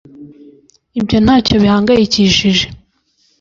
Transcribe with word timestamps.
ibyo 0.99 1.17
ntacyo 1.25 1.55
bihangayikishije 1.63 2.65